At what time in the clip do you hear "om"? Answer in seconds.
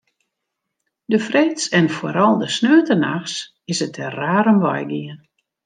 4.51-4.59